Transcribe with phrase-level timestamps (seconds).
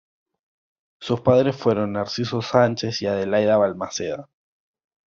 [0.99, 4.27] Sus padres fueron Nazario Sánchez y Adelaida Balmaceda.